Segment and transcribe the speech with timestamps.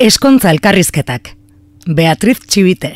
[0.00, 1.34] Eskontza elkarrizketak.
[1.84, 2.94] Beatriz Txibite.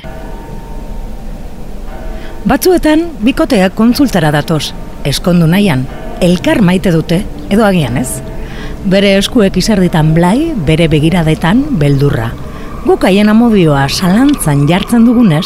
[2.48, 4.70] Batzuetan, bikoteak kontsultara datoz.
[5.04, 5.82] Eskondu nahian,
[6.24, 7.18] elkar maite dute,
[7.52, 8.22] edo agian ez.
[8.88, 12.30] Bere eskuek izerditan blai, bere begiradetan beldurra.
[12.86, 15.44] Guk haien amodioa salantzan jartzen dugunez,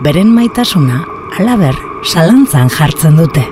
[0.00, 1.04] beren maitasuna,
[1.36, 1.76] alaber,
[2.08, 3.44] salantzan jartzen dute.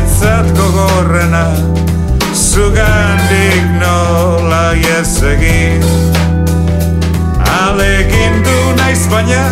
[0.00, 1.46] Niretzat gogorrena
[2.32, 5.82] Zugandik nola ez egin.
[7.66, 9.44] Alegin du naiz baina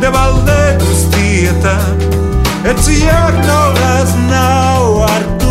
[0.00, 2.02] Debalde guztietan
[2.64, 5.41] Etziak nolaz nau hartuko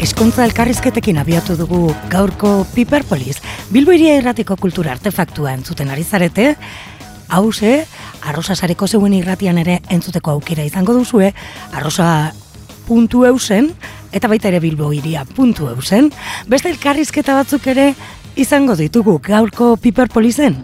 [0.00, 3.36] Eskontza elkarrizketekin abiatu dugu gaurko Piperpolis.
[3.68, 6.54] Bilbo iria irratiko kultura artefaktua entzuten ari zarete,
[7.28, 7.74] hause,
[8.24, 11.34] arrosa sareko zeuen irratian ere entzuteko aukera izango duzue,
[11.76, 12.32] arrosa
[12.88, 13.74] puntu eusen,
[14.16, 16.08] eta baita ere bilbo iria puntu eusen,
[16.48, 17.90] beste elkarrizketa batzuk ere
[18.40, 20.62] izango ditugu gaurko Piperpolisen.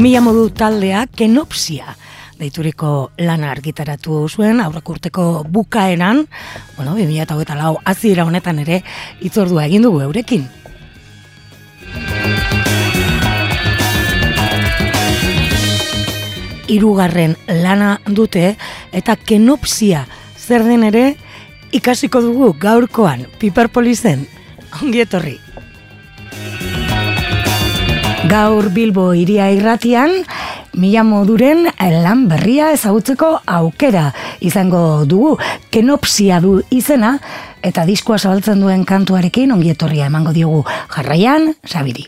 [0.00, 1.92] Mila modu taldea kenopsia
[2.40, 6.22] deituriko lana argitaratu zuen aurreko urteko bukaeran,
[6.78, 8.78] bueno, 2024 lau hasiera honetan ere
[9.20, 10.46] itzordua egin dugu eurekin.
[16.72, 18.54] Hirugarren lana dute
[18.96, 20.06] eta kenopsia
[20.38, 21.04] zer den ere
[21.76, 24.24] ikasiko dugu gaurkoan Piperpolisen.
[24.80, 25.36] Ongi etorri.
[28.30, 30.12] Gaur Bilbo iria irratian,
[30.78, 31.64] mila moduren
[32.04, 34.04] lan berria ezagutzeko aukera
[34.38, 35.32] izango dugu.
[35.74, 37.16] Kenopsia du izena,
[37.66, 40.62] eta diskoa zabaltzen duen kantuarekin ongi etorria emango diogu
[40.94, 42.06] jarraian, sabiri.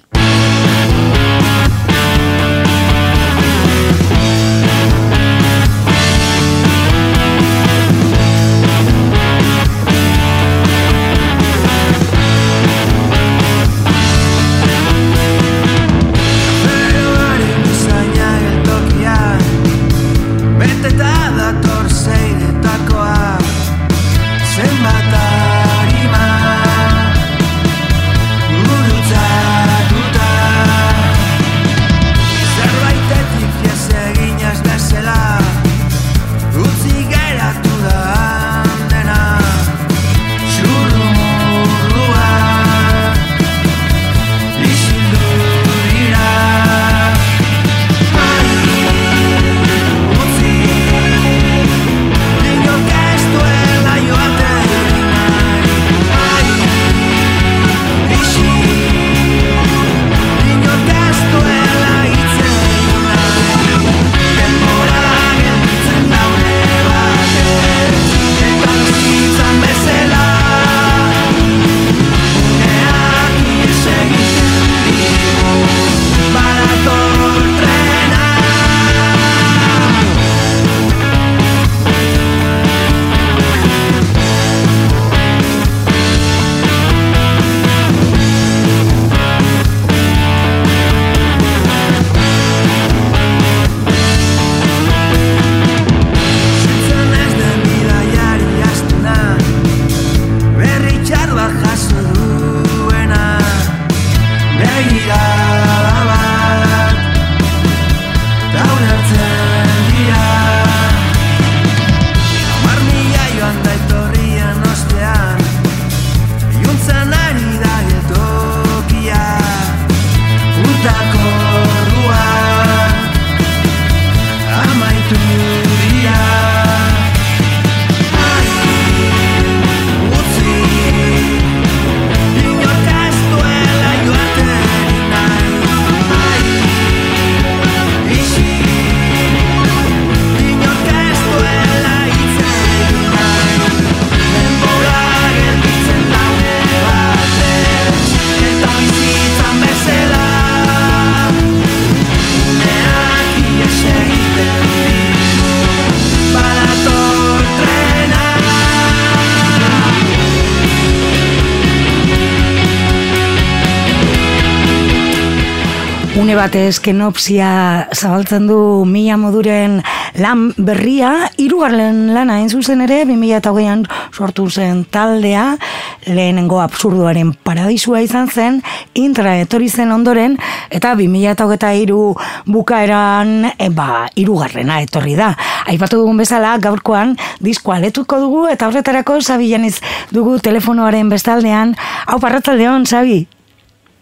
[166.32, 169.75] Une batez kenopsia zabaltzen du mila moduren
[170.17, 173.82] lan berria, hirugarren lana hain zuzen ere, 2008an
[174.17, 175.58] sortu zen taldea,
[176.06, 178.62] lehenengo absurduaren paradisua izan zen,
[178.96, 180.38] intra etorri zen ondoren,
[180.73, 182.00] eta 2008
[182.49, 185.35] bukaeran, e, ba, hirugarrena etorri da.
[185.69, 187.12] Aipatu dugun bezala, gaurkoan,
[187.44, 189.82] diskoa letuko dugu, eta horretarako, Sabi Janiz
[190.17, 191.76] dugu telefonoaren bestaldean,
[192.06, 193.20] hau parratzaldeon, Sabi?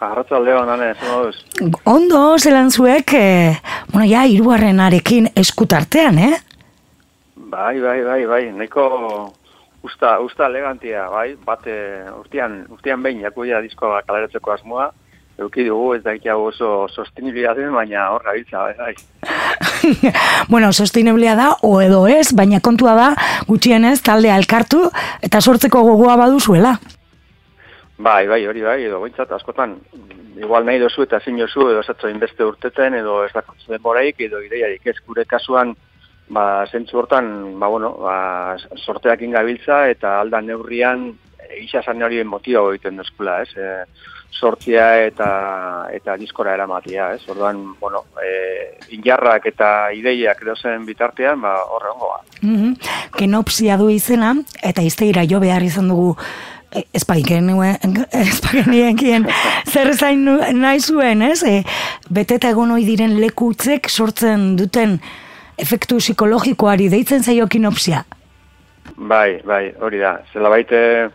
[0.00, 1.74] Arratzaldeon, hane, zer moduz?
[1.84, 3.58] Ondo, zelan zuek, eh,
[3.92, 6.38] bueno, ja, irugarrenarekin eskutartean, eh?
[7.36, 8.86] Bai, bai, bai, bai, nahiko
[9.84, 11.74] usta, usta elegantia, bai, bate
[12.16, 14.86] urtean, urtean behin jakuia diskoa kaleratzeko asmoa,
[15.40, 18.94] euki dugu, ez da hau oso sostenibilitatea, baina hor gabiltza, bai, bai.
[20.52, 23.10] bueno, sosteniblea da, o edo ez, baina kontua da,
[23.48, 24.86] gutxienez, taldea elkartu,
[25.20, 26.78] eta sortzeko gogoa baduzuela.
[28.00, 29.76] Bai, bai, hori bai, edo bintzat, askotan,
[30.40, 34.40] igual nahi dozu eta zin jozu, edo esatzo inbeste urteten, edo ez da denboraik, edo
[34.40, 35.74] ideiarik ez gure kasuan,
[36.32, 38.14] ba, zentzu hortan, ba, bueno, ba,
[38.78, 41.10] sorteak ingabiltza, eta alda neurrian,
[41.60, 43.52] isasan hori motiba egiten duzkula, ez?
[43.58, 45.30] E, sortzia eta
[45.92, 47.24] eta diskora eramatia, ez?
[47.28, 48.30] Orduan, bueno, e,
[48.94, 52.22] injarrak eta ideiak edozen bitartean, ba, horre ongoa.
[52.40, 52.94] Mm -hmm.
[53.18, 56.16] Kenopsia du izena, eta izteira jo behar izan dugu
[56.94, 57.50] espaiken
[58.12, 59.26] espaiken
[59.66, 60.24] zer zain
[60.60, 61.42] nahi zuen, ez?
[61.42, 61.62] E,
[62.10, 64.98] beteta egon hoi diren lekutzek sortzen duten
[65.58, 68.04] efektu psikologikoari deitzen zaio kinopsia?
[68.96, 70.18] Bai, bai, hori da.
[70.32, 71.10] Zela baite,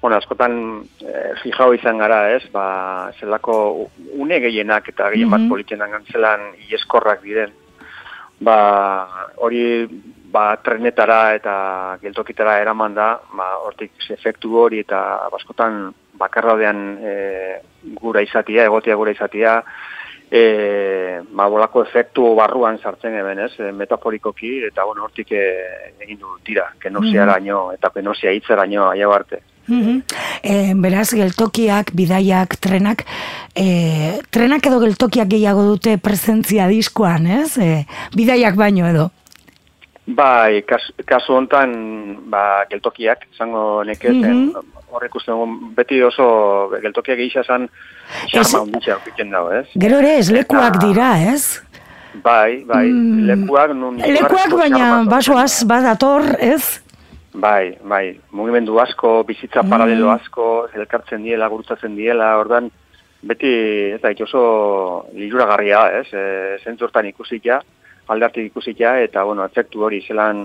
[0.00, 0.54] bueno, askotan
[1.00, 2.42] e, fijau izan gara, ez?
[2.52, 5.50] Ba, zelako une gehienak eta gehien bat mm -hmm.
[5.50, 6.40] politxenan gantzelan
[6.70, 7.52] ieskorrak diren.
[8.42, 8.58] Ba,
[9.38, 9.86] hori
[10.32, 11.54] ba, trenetara eta
[12.02, 15.84] geltokitara eraman da, ba, hortik efektu hori eta baskotan
[16.18, 17.14] bakarraudean e,
[18.00, 19.58] gura izatia, egotia gura izatia,
[20.30, 20.42] e,
[21.36, 25.46] ba, bolako efektu barruan sartzen eben, ez, e, metaforikoki, eta bueno, hortik e,
[26.00, 29.42] egin du tira, kenosia mm eta kenosia hitzera nio, aia arte.
[29.68, 30.02] Mm
[30.82, 33.04] beraz, geltokiak, bidaiak, trenak,
[33.54, 37.56] e, trenak edo geltokiak gehiago dute presentzia diskoan, ez?
[37.58, 37.84] E,
[38.16, 39.10] bidaiak baino edo.
[40.06, 41.72] Bai, kas, kasu hontan
[42.26, 44.72] ba, geltokiak, zango nekez, mm -hmm.
[44.90, 45.32] horrek uste
[45.76, 46.26] beti oso
[46.82, 47.68] geltokiak egisa zan,
[48.32, 49.66] xarma onditxa okitzen dago, ez?
[49.78, 51.62] Gero ere, ez lekuak dira, ez?
[52.14, 53.26] Bai, bai, mm.
[53.30, 53.70] lekuak...
[53.72, 56.82] Nun, lekuak baina basoaz badator, ez?
[57.34, 59.70] Bai, bai, mugimendu asko, bizitza mm.
[59.70, 62.68] paralelo asko, elkartzen diela, gurutzatzen diela, ordan,
[63.22, 63.52] beti,
[63.96, 64.42] ez da, oso
[65.16, 66.08] liluragarria, ez?
[66.12, 66.24] E,
[66.64, 67.62] zentzortan ikusik ja,
[68.12, 70.44] aldartik ikusita eta bueno, efektu hori zelan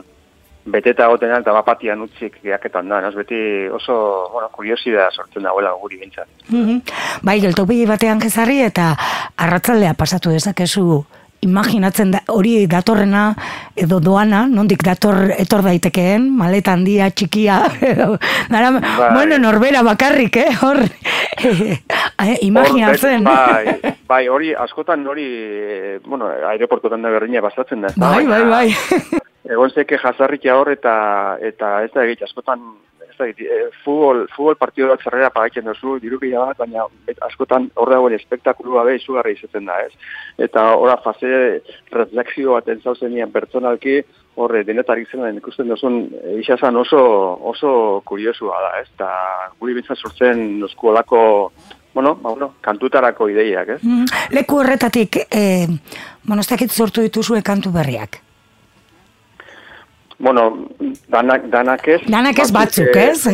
[0.67, 6.27] beteta goten eta bapatian utzik geaketan da, beti oso, bueno, kuriosidea sortzen dagoela guri bintzat.
[6.49, 6.81] Mm -hmm.
[7.23, 8.95] Bai, geltopi batean kezarri eta
[9.37, 11.05] arratzaldea pasatu dezakezu
[11.45, 13.29] imaginatzen da, hori datorrena
[13.77, 17.59] edo doana, nondik dator etor daitekeen, maleta handia, txikia,
[17.91, 18.15] edo,
[18.53, 19.11] nara, bai.
[19.13, 20.81] bueno, norbera bakarrik, eh, hor,
[22.25, 23.23] eh, imaginatzen.
[23.27, 23.77] bai,
[24.09, 25.27] bai, hori, askotan hori,
[26.07, 27.93] bueno, aireportotan da berdina bastatzen da.
[28.01, 28.67] Bai, bai, bai.
[29.47, 32.65] Egon zeke jazarrikia hor eta, eta ez da egit, askotan
[33.25, 36.85] e, futbol, futbol partido bat zerrera pagatzen duzu, dirukia bat, baina
[37.27, 39.93] askotan hor dagoen espektakulu gabe izugarri izaten da, ez?
[40.37, 44.01] Eta ora fase reflexio bat entzauzen nian pertsonalki,
[44.37, 47.01] horre denetarik zen ikusten duzun, e, isazan oso,
[47.53, 47.73] oso
[48.05, 48.87] kuriosua da, ez?
[48.93, 49.09] Eta
[49.59, 51.51] guri bintzat sortzen olako,
[51.93, 53.81] bueno, ba, bueno, kantutarako ideiak, ez?
[53.83, 54.05] Mm,
[54.37, 55.67] leku horretatik, eh,
[56.23, 58.26] bueno, ez sortu dituzue kantu berriak?
[60.19, 60.67] Bueno,
[61.07, 62.01] danak, danak ez.
[62.09, 63.27] Danak ez batzuk, ez?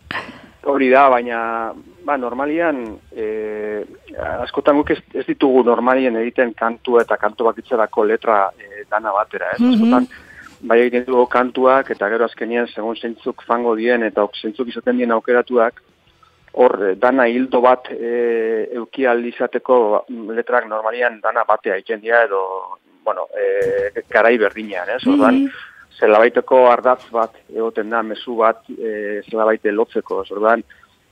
[0.72, 1.38] Hori da, baina,
[2.04, 3.26] ba, normalian, e,
[4.40, 9.52] askotan guk ez, ez ditugu normalien egiten kantu eta kantu bakitzerako letra e, dana batera,
[9.52, 9.60] ez?
[9.60, 10.08] Mm Askotan,
[10.64, 15.12] bai egiten dugu kantuak, eta gero azkenien, segun zentzuk fango dien, eta zentzuk izaten dien
[15.12, 15.82] aukeratuak,
[16.54, 19.76] hor, dana hildo bat e, euki aldizateko
[20.32, 22.40] letrak normalian dana batea egiten dira, edo,
[23.04, 25.04] bueno, e, garai berdinean, ez?
[25.04, 30.64] Mm zelabaiteko ardatz bat egoten da, mezu bat e, zelabaite lotzeko, zordan,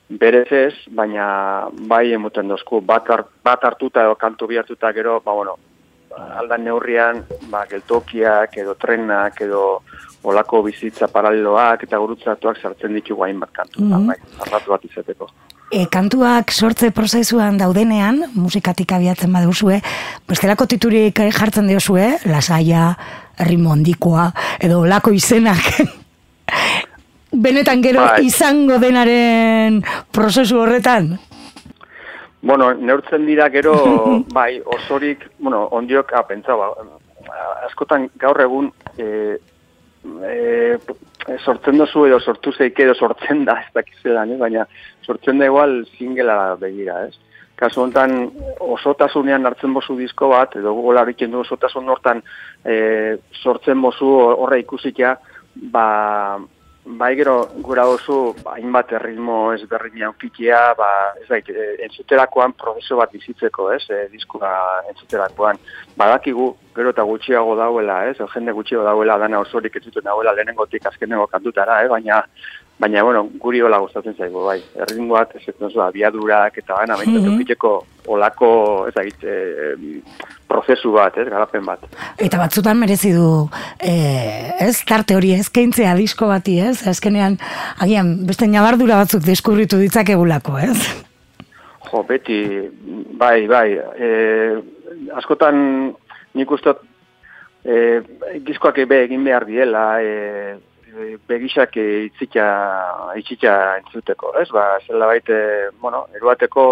[0.08, 3.08] berez ez, baina bai emoten dozku, bat,
[3.44, 5.56] bat hartuta edo kantu bihartuta gero, ba, bueno,
[6.40, 9.62] aldan neurrian, ba, geltokiak edo trenak edo
[10.28, 15.30] olako bizitza paraleloak eta gurutzatuak sartzen ditu guain bat kantu, mm bai, arratu bat izateko.
[15.72, 19.78] E, kantuak sortze prozesuan daudenean, musikatik abiatzen baduzue,
[20.28, 22.90] bestelako titurik jartzen diozue, lasaia,
[23.38, 25.62] rimondikoa, edo lako izenak.
[27.44, 28.24] Benetan gero bai.
[28.28, 29.80] izango denaren
[30.12, 31.14] prozesu horretan?
[32.42, 33.74] Bueno, neurtzen dira gero,
[34.38, 36.72] bai, osorik, bueno, ondiok, ah, pentsa, ba,
[37.68, 39.38] askotan gaur egun, e,
[40.26, 40.36] e,
[41.38, 44.40] sortzen dozu edo sortu zeik edo sortzen da, ez dakizelan, eh?
[44.40, 44.66] baina
[45.06, 47.31] sortzen da igual singela begira, ez?
[47.62, 48.16] Kasu honetan
[48.75, 52.23] osotasunean hartzen bozu disko bat, edo gogola du osotasun hortan
[52.64, 54.09] e, sortzen bozu
[54.42, 55.16] horre ikusikia,
[55.71, 55.87] ba,
[56.85, 60.88] Bai, gero, gura oso, hainbat erritmo ezberdin aukikia, ba,
[61.21, 64.50] ez da, e, entzuterakoan prozeso bat bizitzeko, ez, e, diskura
[64.90, 65.61] entzuterakoan.
[65.95, 70.90] Badakigu, gero eta gutxiago dauela, ez, jende gutxiago dauela, dana osorik ez zuten dauela lehenengotik
[70.90, 72.19] azkenengo kantutara, eh, baina
[72.82, 74.56] Baina, bueno, guri hola gustatzen zaigu, bai.
[74.82, 77.84] Errin bat, ez ez abiadurak eta gana, baina mm -hmm.
[78.06, 80.00] olako, ez da, e,
[80.48, 81.78] prozesu bat, ez, garapen bat.
[82.18, 83.48] Eta batzutan merezi du,
[83.78, 83.92] e,
[84.58, 86.86] ez, tarte hori ezkeintzea disko bati, ez?
[86.88, 87.38] Azkenean,
[87.78, 91.04] agian, beste nabardura batzuk deskubritu ditzakegulako, ez?
[91.92, 92.68] Jo, beti,
[93.14, 93.78] bai, bai.
[93.96, 94.08] E,
[95.14, 95.94] askotan,
[96.34, 96.74] nik uste,
[97.64, 98.02] e,
[98.44, 100.58] gizkoak ebe egin behar diela, e,
[101.28, 102.46] begisak itzita
[103.16, 104.49] itzita entzuteko, ez?
[104.52, 105.37] Ba, zela baite,
[105.80, 106.64] bueno, eruateko,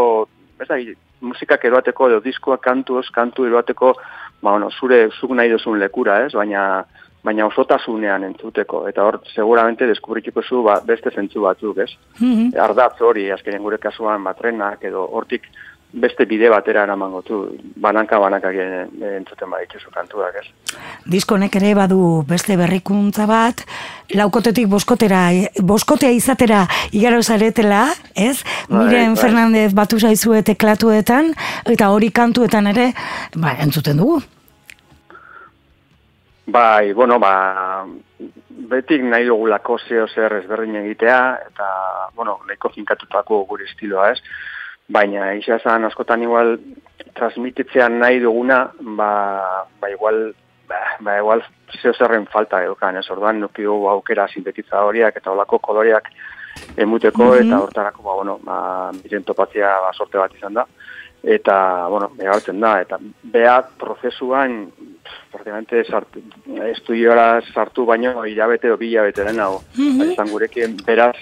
[0.60, 0.78] ez da,
[1.20, 3.94] musikak eruateko edo diskoa kantu, ez, kantu eruateko,
[4.40, 6.32] ba, bueno, zure zuk nahi duzun lekura, ez?
[6.36, 6.84] Baina
[7.24, 11.90] baina osotasunean entzuteko eta hor seguramente deskubrituko zu ba, beste zentzu batzuk, ez?
[12.18, 12.60] Mm -hmm.
[12.60, 15.42] Ardatz hori azkenen gure kasuan batrenak edo hortik
[15.92, 17.40] beste bide batera eramango tu,
[17.82, 20.76] bananka banaka entzuten badituzu kantuak, ez.
[21.10, 23.64] Diskonek ere badu beste berrikuntza bat,
[24.14, 25.28] laukotetik boskotera,
[25.66, 28.38] boskotea izatera igaro zaretela, ez?
[28.68, 29.22] Bai, Miren bai.
[29.24, 31.32] Fernandez batu zaizue teklatuetan,
[31.66, 32.92] eta hori kantuetan ere,
[33.34, 34.20] ba, entzuten dugu.
[36.50, 37.84] Bai, bueno, ba,
[38.70, 41.20] betik nahi dugulako zeo zer ezberdin egitea,
[41.50, 41.66] eta,
[42.14, 44.22] bueno, nahiko finkatutako gure estiloa, ez?
[44.90, 46.58] Baina isa esan askotan igual
[47.14, 49.10] transmititzean nahi duguna, ba,
[49.80, 50.32] ba igual
[50.68, 51.42] ba, ba igual
[51.82, 56.10] zeo zerren falta edukan, ez orduan nuki dugu aukera sintetitza horiak eta olako koloreak
[56.76, 57.46] emuteko mm -hmm.
[57.46, 58.56] eta hortarako ba, bueno, ba,
[59.02, 60.66] biren topatzea ba, sorte bat izan da
[61.22, 64.70] eta, bueno, behartzen da eta beha prozesuan
[65.30, 66.22] praktikamente sartu,
[66.70, 70.30] estudiora sartu baino hilabete o bilabete den hau mm -hmm.
[70.30, 71.16] gurekin beraz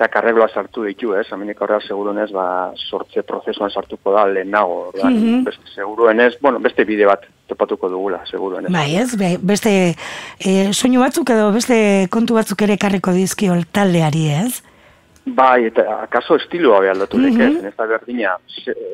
[0.00, 1.26] eta karregloa sartu ditu, ez?
[1.28, 4.94] Hamenik horra segurunez, ba, sortze prozesuan sartuko da lehenago.
[4.96, 5.44] Mm -hmm.
[5.44, 8.72] beste, seguruenez, bueno, beste bide bat topatuko dugula, seguruenez.
[8.72, 9.16] Bai, ez?
[9.42, 9.94] beste
[10.38, 14.62] e, soinu batzuk edo beste kontu batzuk ere karriko dizkio taldeari, ez?
[15.26, 17.66] Bai, eta akaso estiloa behar datu mm -hmm.
[17.68, 18.38] ez da berdina,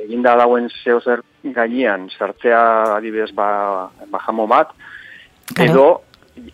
[0.05, 4.75] eginda dauen zeo zer gainean, sartzea adibidez ba, ba jamo bat,
[5.55, 6.03] edo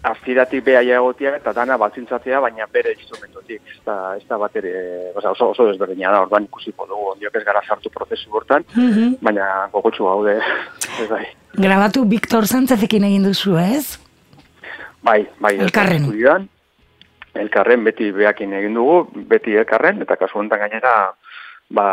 [0.03, 3.61] aziratik beha jagotia eta dana batzintzatzea, baina bere instrumentotik.
[3.75, 4.73] Ez da, ez da bat ere,
[5.19, 9.49] oso, oso desberdina da, orduan ikusiko dugu, ondiok ez gara sartu prozesu hortan, mm baina
[9.73, 10.39] gogotsu gaude,
[11.03, 11.25] ez bai.
[11.59, 13.99] Grabatu Victor Santzezekin egin duzu, ez?
[15.03, 15.57] Bai, bai.
[15.59, 16.09] Elkarren.
[16.13, 16.49] Elkarren.
[17.35, 20.97] elkarren beti behakin egin dugu, beti elkarren, eta kasu honetan gainera,
[21.71, 21.87] ba,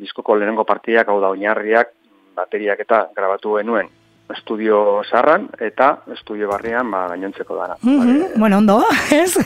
[0.00, 1.94] diskoko lehenengo partiak, hau da, oinarriak,
[2.36, 3.88] bateriak eta grabatu genuen
[4.34, 7.76] estudio sarran eta estudio barrian ba gainontzeko dara.
[7.82, 8.28] Mm -hmm.
[8.36, 9.38] Bueno, ondo, ez?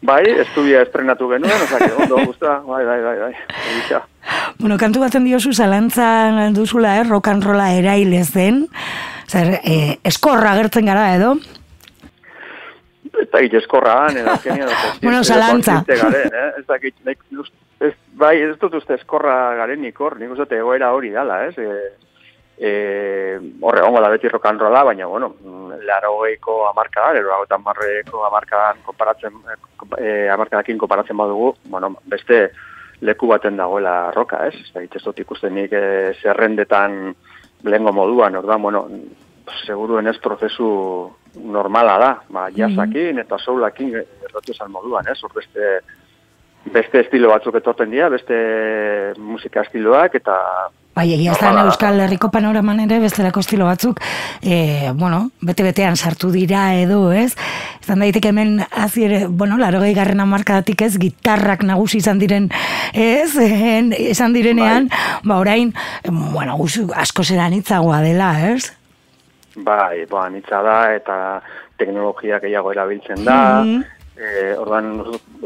[0.00, 3.34] Bai, estudia estrenatu genuen, que ondo, gusta, bai, bai, bai, bai,
[3.72, 4.06] Egitza.
[4.58, 8.68] Bueno, kantu baten diozu zalantzan duzula, eh, rock and rolla erailez den,
[9.26, 11.34] zer, eh, eskorra gertzen gara, edo?
[13.20, 14.68] Eta git eskorra, nena, azkenia,
[15.02, 15.82] bueno, zalantza.
[15.88, 16.52] Garen, eh?
[16.58, 16.94] Ez dakit,
[17.80, 21.58] ez, bai, ez dut uste eskorra garenik hor, nik uste egoera hori dala, ez?
[21.58, 22.07] Eh?
[22.58, 25.34] E, horre hongo da beti rokanrola, baina, bueno,
[25.86, 29.38] laro geiko amarkadan, ero hau marreko amarkadan konparatzen,
[29.98, 32.50] e, amarkadakin konparatzen badugu, bueno, beste
[33.00, 34.54] leku baten dagoela roka, ez?
[34.54, 37.14] Ez da, ez dut ikusten nik e, zerrendetan
[37.62, 38.86] lehengo moduan, orduan, bueno,
[39.64, 40.68] seguruen ez prozesu
[41.38, 45.18] normala da, ba, jasakin eta soulakin errotu esan moduan, ez?
[45.22, 45.78] Hor beste,
[46.74, 50.36] beste estilo batzuk etorten dira, beste musika estiloak, eta
[50.98, 54.00] Bai, egia da Euskal Herriko panoraman ere bestelako estilo batzuk,
[54.42, 57.36] e, bueno, bete-betean sartu dira edo, ez?
[57.86, 62.48] Zan daitek hemen aziere, bueno, laro garren amarkadatik ez, gitarrak nagusi izan diren,
[62.98, 63.30] ez?
[63.38, 65.20] En, esan direnean, bai.
[65.22, 65.70] ba, orain,
[66.08, 66.58] bueno,
[67.04, 68.72] asko zeran itzagoa dela, ez?
[69.54, 71.20] Bai, ba, nitza da, eta
[71.78, 74.96] teknologia gehiago erabiltzen da, mm E, ordan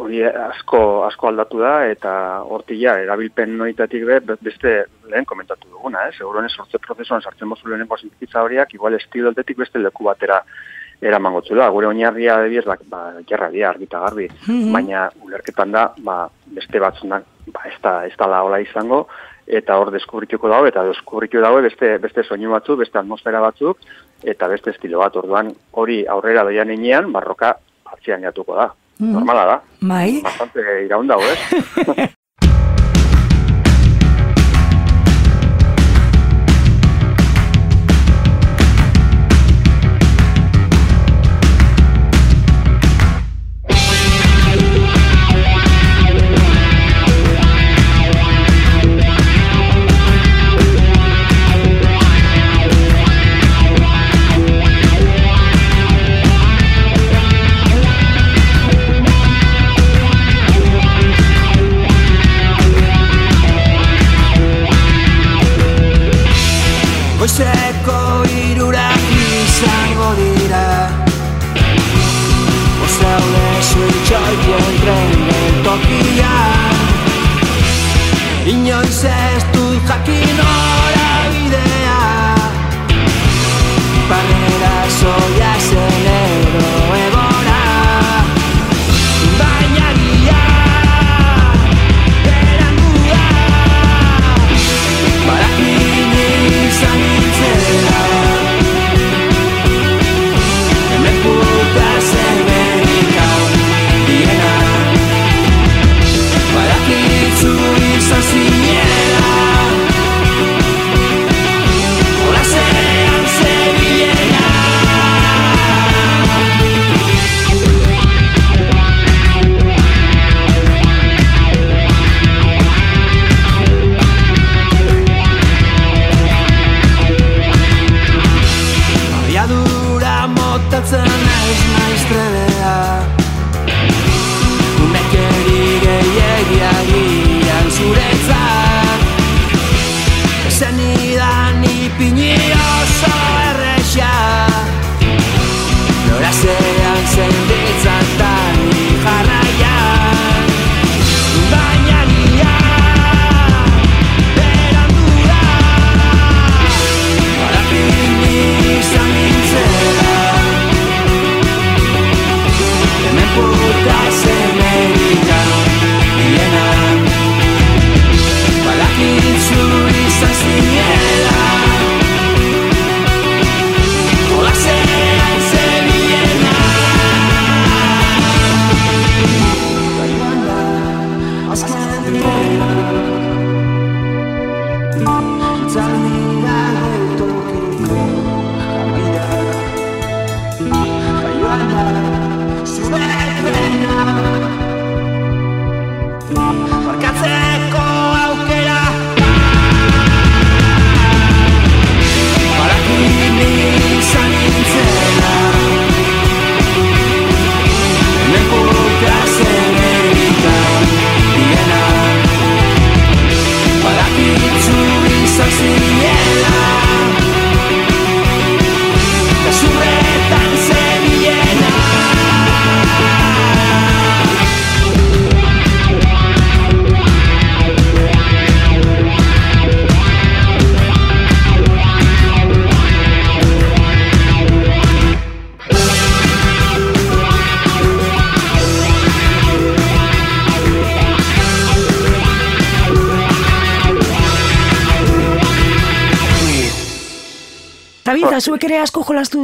[0.00, 2.12] hori asko asko aldatu da eta
[2.54, 4.70] hortia erabilpen noitatik be, beste
[5.12, 6.14] lehen komentatu duguna, eh?
[6.16, 10.40] Seguruene sortze prozesuan sartzen mozu lehenengo sintetiza horiak, igual estilo aldetik beste leku batera
[11.02, 11.66] eramango zula.
[11.74, 14.28] Gure oinarria debiez, ba, ba gerra dia, argita garbi.
[14.46, 14.70] Mhm.
[14.72, 19.08] Baina, ulerketan da, ba, beste batzunak, ba, ez da, ez da la izango,
[19.46, 23.78] eta hor deskubrituko dago, eta deskubritu dago beste, beste soinu batzuk, beste atmosfera batzuk,
[24.22, 27.56] eta beste estilo bat, orduan hori aurrera doian inean, barroka
[27.92, 28.70] atzian jatuko da.
[28.98, 29.12] Mhm.
[29.12, 29.60] Normala da.
[29.80, 30.20] Bai.
[30.22, 32.10] Bastante iraun dago, ez?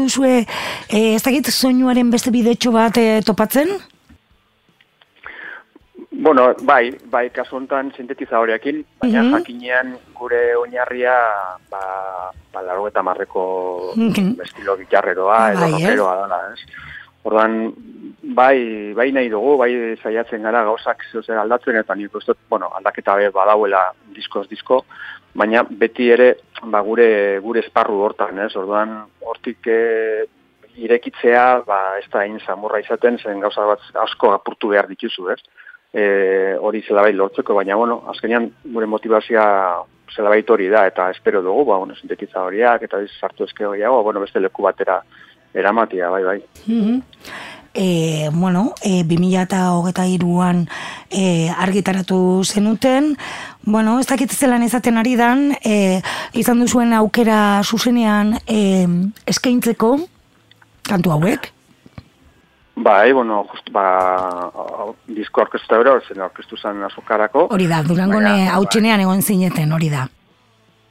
[0.09, 0.47] duzue,
[0.89, 3.77] eh, ez dakit soinuaren beste bidetxo bat eh, topatzen?
[6.19, 9.35] Bueno, bai, bai, kasu honetan sintetizadoreakin, baina Mhm.
[9.37, 11.15] jakinean gure oinarria,
[11.71, 11.83] ba,
[12.53, 14.41] ba laro eta marreko Mhm.
[14.43, 16.61] estilo gitarreroa edo Bai, rockeroa dela, ez?
[17.29, 17.59] Ordan
[18.37, 19.71] bai, bai nahi dugu, bai
[20.03, 23.85] saiatzen gara gauzak zeuzer aldatzen, eta nik uste, bueno, aldaketa be badauela
[24.17, 24.83] diskoz disko,
[25.35, 26.33] baina beti ere,
[26.65, 27.09] ba, gure,
[27.45, 28.51] gure esparru hortan, ez?
[28.57, 29.79] Orduan, hortik e,
[30.79, 35.41] irekitzea, ba, ez da hain samurra izaten, zen gauza bat asko apurtu behar dituzu, ez?
[35.93, 39.47] e, hori zelabait lortzeko, baina, bueno, azkenean gure motivazioa
[40.15, 44.21] zelabait hori da, eta espero dugu, ba, bueno, sintetitza horiak, eta sartu ezke gehiago, bueno,
[44.25, 45.01] beste leku batera
[45.55, 46.41] eramatia, bai, bai.
[46.67, 47.03] Mhm.
[47.75, 50.67] E, bueno, e, 2000 eta hogeta iruan
[51.11, 53.17] e, argitaratu zenuten,
[53.63, 56.01] bueno, ez dakit zelan izaten ari dan, e,
[56.33, 58.89] izan duzuen aukera zuzenean e,
[59.27, 59.99] eskaintzeko,
[60.89, 61.53] kantu hauek,
[62.81, 64.53] Bai, bueno, just, ba,
[65.11, 67.49] disko orkestu euro, zen orkestu zen azukarako.
[67.51, 70.05] Hori da, durangone Baina, hau txenean egon zineten, hori da.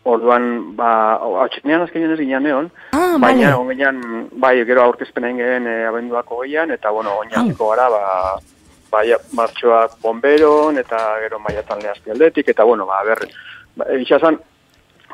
[0.08, 0.90] Orduan, ba,
[1.20, 3.56] hau txenean azkenean ez ginen egon, Ah, baina, bale.
[3.60, 3.98] on ginen,
[4.40, 8.04] bai, gero aurkezpena ingeen e, abenduako gehian, eta, bueno, oinaziko gara, ba,
[8.92, 13.26] bai, martxoak bomberon, eta gero maiatan lehazti aldetik, eta, bueno, ba, ber,
[13.76, 14.40] ba, egitxazan,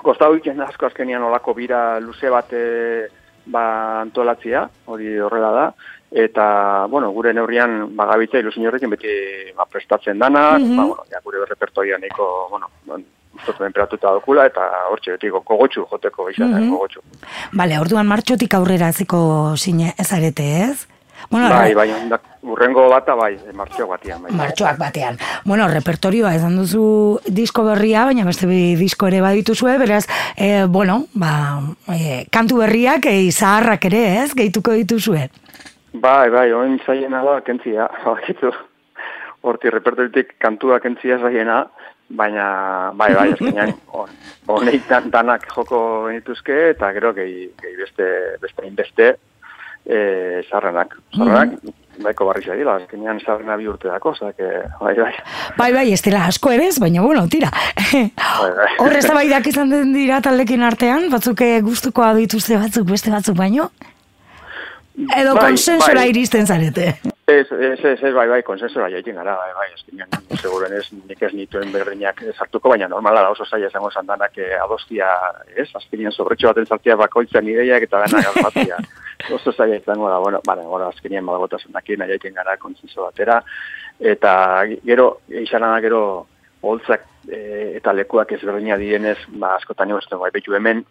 [0.03, 3.07] kostau iken asko azkenean olako bira luze bat e,
[3.47, 5.65] ba, antolatzia, hori horrela da,
[6.11, 9.09] eta, bueno, gure neurrian bagabitza ilusin horrekin beti
[9.57, 10.77] ba, prestatzen dana, Mhm.
[10.77, 12.69] ba, bueno, ja, gure repertoria nahiko, bueno,
[13.35, 16.69] ustotu enperatuta dokula, eta hortxe beti gogotxu joteko izan, Mhm.
[16.71, 17.01] gogotxu.
[17.51, 20.87] Bale, orduan martxotik aurrera hasiko zine ezarete, ez?
[21.29, 24.31] Bueno, Bai, bai, ondak, urrengo bata, bai, martxo batian, bai.
[24.33, 25.17] Martxoak batean.
[25.45, 31.05] Bueno, repertorioa esan duzu disko berria, baina beste bi disko ere badituzue, beraz, e, bueno,
[31.13, 34.33] ba, e, kantu berriak e, zaharrak ere, ez?
[34.35, 35.29] Gehituko dituzue.
[35.93, 38.51] Bai, bai, oin zaiena da, kentzia, bakitu.
[39.43, 41.67] Horti repertoritik kantua kentzia zaiena,
[42.09, 44.09] baina, bai, bai, azkenean, hon-
[44.47, 48.09] honeik dan, danak joko genituzke, eta gero gehi, gehi beste,
[48.41, 49.15] beste inbeste,
[49.85, 50.97] e, zarrenak.
[51.15, 51.55] Zarrenak,
[52.03, 54.37] baiko barri zaila, azkenean zarrena bi urte dako, ozak,
[54.81, 55.13] bai, bai.
[55.57, 57.49] Bai, bai, ez dela asko ere ez, baina bueno, tira.
[57.93, 58.03] bai.
[58.81, 63.69] Horre eztabaidak izan den dira taldekin artean, batzuk eh, gustukoa dituzte batzuk beste batzuk baino.
[64.95, 66.09] Edo Bai, konsensora bai.
[66.09, 66.99] iristen zarete.
[67.25, 71.21] Ez, ez, ez, ez, bai, bai, konsensora jaikin gara, bai, bai, azkenean, seguren ez, nik
[71.23, 75.07] ez nituen berdinak sartuko, baina normala da oso zaila izango zandanak eh, adostia,
[75.55, 78.77] ez, azkenean sobretxo baten zartia bakoitzan ideiak eta dena gauzatia.
[79.37, 83.39] oso zaila izango da, bueno, bale, bueno, azkenean badagotasunakin jaikin gara konsenso batera,
[83.99, 84.35] eta
[84.85, 86.03] gero, izan da gero,
[86.63, 90.85] holtzak eh, eta lekuak ezberdina dienez, ba, askotan egozten bai, betu hemen,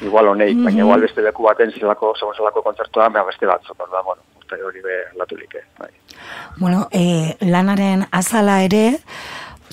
[0.00, 0.64] igual honeik, Mhm.
[0.64, 4.62] baina igual beste leku baten zelako, segun zelako kontzertua, ba, beste batzuk, orduan, bueno, uste
[4.62, 5.90] hori be latulik, eh, bai.
[6.58, 8.98] Bueno, e, lanaren azala ere,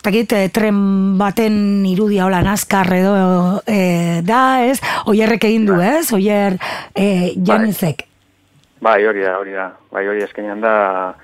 [0.01, 4.79] Takit, tren baten irudia hola nazkar edo e, da, ez?
[5.09, 6.13] Oierrek egin du, ez?
[6.13, 6.59] Oier
[6.95, 8.05] e, Janizek.
[8.79, 9.71] Bai, hori da, hori da.
[9.91, 11.15] Bai, hori eskenean da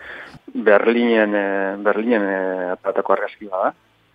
[0.54, 3.74] Berlinen, eh, Berlinen eh, atratako argazki da.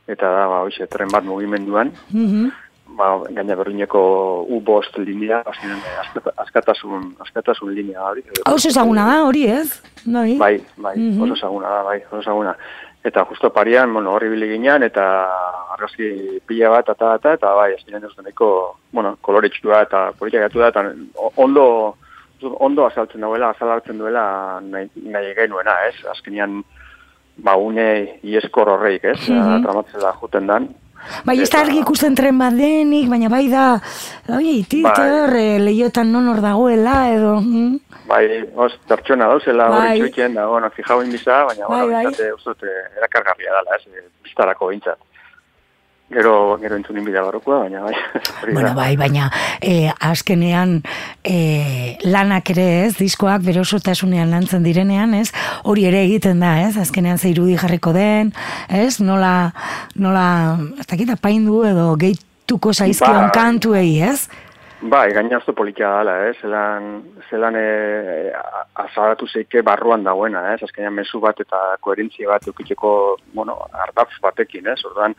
[0.09, 1.93] Eta da, ba, hoxe, tren bat mugimenduan.
[2.11, 2.51] Mhm.
[2.97, 8.23] Ba, gaina Berlineko U-bost linea, azkenean askata- askatasun, askatasun linea hori.
[8.45, 9.83] Hau ezaguna da, hori, ez?
[10.07, 10.37] Bai.
[10.39, 11.23] Bai, bai, Mhm.
[11.23, 12.57] oso ezaguna da, bai, oso ezaguna.
[13.05, 15.29] Eta justo parian, bueno, horri biliginan, eta
[15.75, 17.85] argazki pila bat, eta, eta, eta, bai, ez
[18.23, 20.93] nahiko, bueno, koloretsua eta politika gatu da, eta
[21.37, 21.97] ondo,
[22.59, 25.95] ondo azaltzen dauela, azaltzen duela nahi, nahi genuena, ez?
[26.11, 26.65] Azkenean,
[27.37, 29.29] ba, une ieskor horreik, ez?
[29.29, 29.63] Mhm.
[29.63, 30.69] Tramatzela juten dan.
[31.25, 33.81] Bai, ez da argi ikusten tren bat denik, baina bai da,
[34.37, 35.43] oi, titer, Bai.
[35.43, 37.41] e, lehiotan non hor dagoela, edo...
[37.41, 37.81] mm.
[38.09, 38.23] Bai,
[38.57, 39.81] os, pertsona dauzela, Bai.
[39.99, 42.05] hori txoitzen, da, bueno, fijau inbiza, baina, Bai, bueno, bai.
[42.07, 44.99] bintzate, uste dut, eh, erakargarria dela, ez, eh, biztarako bintzat.
[46.09, 47.93] Gero, gero entzun inbida barrokoa, baina, bai,
[48.55, 49.27] Bueno, bai, baina
[49.61, 50.79] e, azkenean
[51.21, 55.29] e, lanak ere ez, diskoak bere osotasunean lantzen direnean, ez,
[55.69, 58.33] hori ere egiten da, ez, azkenean ze irudi jarriko den,
[58.73, 59.53] ez, nola,
[60.01, 60.27] nola,
[60.81, 63.35] ez dakit, apaindu edo gehituko zaizkion Bai.
[63.37, 64.31] kantuei, ez?
[64.81, 66.33] Bai, gaina oso polikia dala, eh?
[66.41, 67.67] zelan, zelan e,
[68.79, 70.63] azalatu zeike barruan dagoena, ez?
[70.63, 72.93] azkenean mezu bat eta koherentzia bat eukiteko,
[73.35, 74.79] bueno, ardatz batekin, ez?
[74.87, 75.19] Orduan,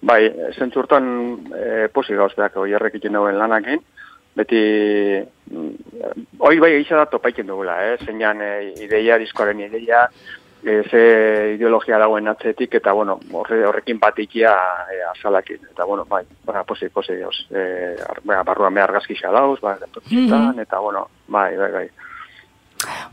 [0.00, 0.20] bai,
[0.56, 1.06] zentzurtan
[1.54, 3.82] e, posi gauzteak oierrek egiten dauen lanakin,
[4.36, 4.60] beti,
[5.50, 5.70] mm,
[6.38, 7.96] hoi bai egisa da topaiken dugula, eh?
[8.04, 8.52] zeinan e,
[8.84, 10.06] ideia, diskoaren ideia,
[10.62, 11.02] e, ze
[11.54, 14.52] ideologia dagoen atzetik, eta bueno, horre, horrekin bat ikia
[14.92, 15.64] e, azalakin.
[15.72, 17.36] Eta bueno, bai, ba, posi, posi, gauz.
[17.50, 19.76] E, ba, barruan behar gazkisa dauz, ba,
[20.10, 21.88] mm eta bueno, bai, bai, bai.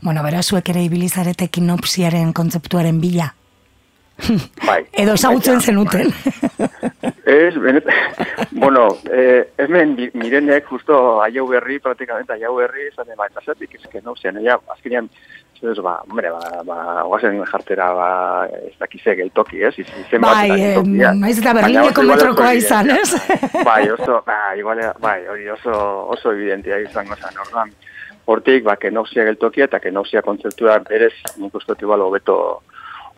[0.02, 3.34] Bueno, bera zuek ere ibilizarete kinopsiaren kontzeptuaren bila.
[4.66, 4.82] Bai.
[5.02, 6.12] Edo ezagutzen Baina, zenuten.
[7.28, 7.84] Ez, benet,
[8.62, 13.74] bueno, eh, hemen bi- mirenek justo aiau berri, praktikamente aiau berri, zane, ba, eta zertik,
[13.76, 15.10] ezke, no, zen, ja, azkenean,
[15.60, 18.08] ez, ba, hombre, ba, ba, oazen jartera, ba,
[18.70, 20.80] ez dakize geltoki, ez, iz, izen bat Bai, eta
[21.12, 23.12] eh, eta Berlineko metrokoa izan, ez?
[23.60, 25.76] Bai, oso, bai, igual, bai, hori oso,
[26.16, 27.76] oso evidentia izango zen, orduan,
[28.24, 32.38] hortik, ba, kenopsia geltokia eta kenopsia kontzeptua berez, nik uste dut igual hobeto,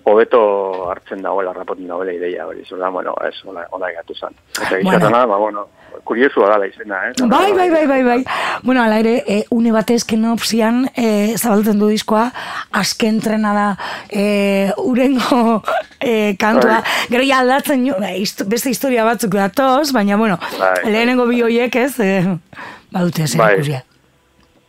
[0.05, 4.35] hobeto hartzen dagoela, rapoten dagoela ideia hori, zurda, bueno, ez, hola, hola egatu zen.
[4.57, 4.91] Eta Bueno.
[4.91, 5.67] gizatana, ba, bueno,
[6.05, 7.13] kuriosua dala izena, eh?
[7.29, 8.25] Bai, bai, bai, bai, bai.
[8.63, 12.31] Bueno, ala ere, e, une batez kenopsian e, zabaltzen du diskoa,
[12.73, 13.67] azken trena da
[14.09, 15.63] e, urengo
[16.01, 16.81] e, kantua.
[16.81, 17.07] Bai.
[17.11, 20.91] Gero ja aldatzen, e, beste historia batzuk datoz, baina, bueno, Bai.
[20.91, 22.39] lehenengo bi hoiek ez, e,
[22.91, 23.55] badute zer Bai.
[23.59, 23.85] ikusia.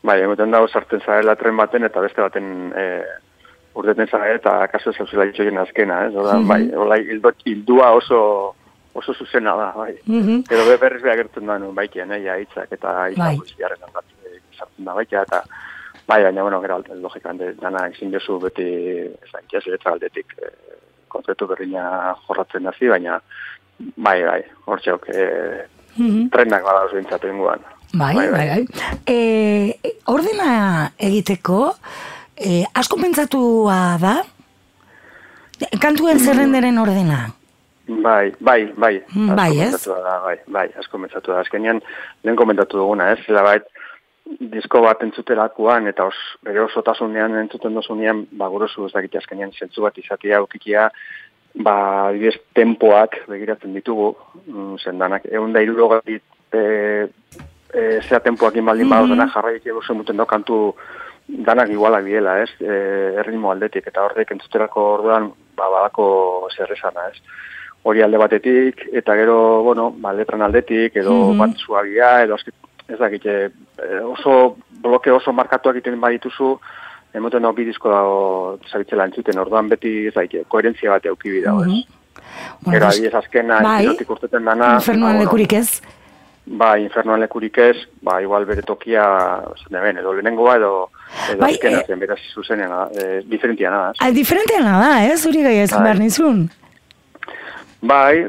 [0.03, 2.85] Bai, emoten dago sartzen zarela tren baten eta beste baten e,
[3.75, 6.15] urteten zara eta kaso zauzela itxoien azkena, ez?
[6.15, 6.47] Oda, Mhm.
[6.47, 8.55] bai, hola, hildo, hildua oso
[8.93, 9.93] oso zuzena da, bai.
[10.05, 10.43] Mhm.
[10.51, 13.11] Edo be berriz behar gertzen da nuen baikien, eh, ja, hitzak eta Bai.
[13.13, 14.03] hitzak guztiaren handat
[14.57, 15.43] sartzen da baikia, eta
[16.07, 20.51] bai, baina, bueno, gero, logikan, de, dana ezin jozu beti, ez da, letra aldetik, eh,
[21.07, 23.21] kontzeptu berdina jorratzen dazi, baina,
[23.95, 25.65] bai, bai, hortxeok, eh,
[25.97, 26.29] Mhm.
[26.29, 27.59] trenak bada oso bintzatu inguan.
[27.93, 28.65] Bai, bai, bai.
[29.05, 31.75] E, ordena egiteko,
[32.41, 34.15] e, asko pentsatua da?
[35.81, 37.27] Kantuen zerrenderen ordena?
[37.87, 38.95] Bai, bai, bai.
[39.13, 39.83] Mm, bai, ez?
[39.85, 41.41] Da, bai, bai, asko komentzatu da.
[41.43, 41.81] Azkenean,
[42.23, 43.19] lehen komentatu duguna, ez?
[43.27, 43.67] Zela bait,
[44.53, 49.83] disko bat entzuterakoan, eta os, bere osotasunean entzuten dozunean, ba, gurozu ez dakit azkenean zentzu
[49.83, 50.87] bat izatea, aukikia,
[51.59, 51.75] ba,
[52.07, 54.13] adibidez, tempoak begiratzen ditugu,
[54.45, 56.23] mm, zendanak, egun da irurogatik,
[56.53, 56.63] e,
[57.73, 59.11] e, zea tempoak inbaldin mm.
[59.19, 59.33] -hmm.
[59.33, 60.75] jarraik eguzen duten do kantu
[61.31, 62.49] danak igualak biela, ez?
[62.59, 67.21] E, erritmo aldetik, eta horrek entzuterako orduan, ba, badako zer esana, ez?
[67.83, 71.37] Hori alde batetik, eta gero, bueno, ba, letran aldetik, edo Mhm.
[71.39, 72.53] bat suabia, edo azkit,
[72.87, 76.59] ez dakit, e, oso bloke oso markatuak egiten badituzu,
[77.13, 81.69] emoten hau bidizko dago zabitzela entzuten, orduan beti, ez dakit, koherentzia bat eukibi dago, ez?
[81.69, 82.71] Mhm.
[82.71, 85.81] Gero, des- adiez azkena, bai, urteten dana, infernuan bueno, lekurik ez?
[86.45, 89.03] Ba, infernuan lekurik ez, ba, igual bere tokia,
[89.61, 90.71] zen ben, edo lehenengoa, edo,
[91.29, 93.91] edo Bai, azkena eh, zen, beraz zuzenean, e, diferentia nada.
[94.01, 95.19] Ah, diferenteana da, ez?
[95.21, 95.83] Zuri gai ezin Bai.
[95.85, 96.41] behar nizun.
[97.81, 98.25] Bai,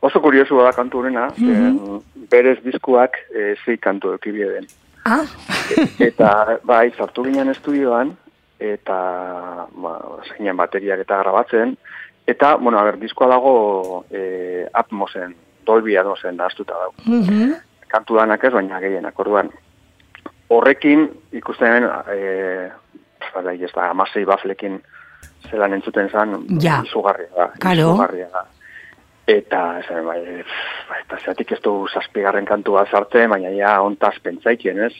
[0.00, 1.72] oso kuriosu da kantu horrena, Mhm.
[1.72, 4.64] mm berez diskuak e, zei kantu ekibide den.
[5.04, 5.22] Ah,
[6.02, 8.16] Eta, bai, sartu ginen estudioan,
[8.58, 8.96] eta,
[9.70, 9.92] ba,
[10.28, 11.76] zeinan bateriak eta grabatzen,
[12.26, 15.36] eta, bueno, a ber, diskoa dago e, Atmosen,
[15.66, 16.94] Dolby Atmosen astuta dago.
[17.04, 17.54] mhm.
[17.88, 19.50] kantu danak ez, baina gehienak, orduan.
[20.50, 22.70] Horrekin, ikusten, e,
[23.34, 24.80] bada, ez da, amasei baflekin
[25.50, 26.82] zelan entzuten zen, Ja.
[26.84, 27.92] izugarria da, Karo.
[27.94, 28.44] izugarria da.
[29.26, 30.20] Eta, esan, bai,
[30.88, 34.92] bai, eta zeatik ez du zazpigarren kantua sartzen, baina ja ontaz pentsaikien, ez?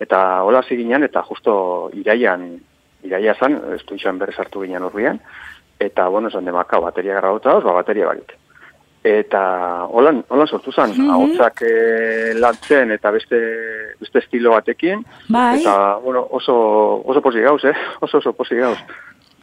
[0.00, 2.60] Eta hola ginen eta justo iraian,
[3.02, 5.20] iraia zan, ez du izan berrez hartu ginen urrian,
[5.78, 8.34] eta, bueno, esan demaka, bateria grabauta, ba, bateria barik.
[9.06, 9.40] Eta
[9.94, 11.10] holan, holan sortu zen, Mhm.
[11.14, 13.38] ahotsak eh, lantzen eta beste,
[14.00, 15.04] beste estilo batekin.
[15.28, 15.60] Bai.
[15.60, 17.74] Eta, bueno, oso, oso posi gauz, eh?
[18.00, 18.78] Oso oso posi gauz.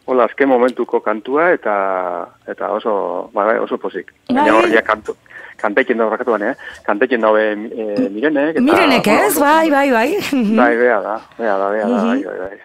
[0.06, 4.12] Hola, azken momentuko kantua eta eta oso, bai, bai, oso posik.
[4.28, 4.36] Bai.
[4.42, 5.16] Baina horria kantu,
[5.62, 6.56] kantekin dago rakatuan, eh?
[6.84, 8.58] Kantekin dago e, mirenek.
[8.58, 10.10] Eta, Mirenek ez, bai, bai, bai.
[10.58, 12.08] Bai, bea da, bea da, bea da, Mhm.
[12.10, 12.60] bai, bai, bai.